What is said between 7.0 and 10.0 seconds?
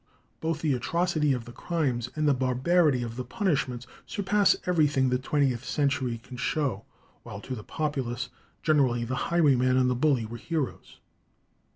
while to the populace generally the highwayman and the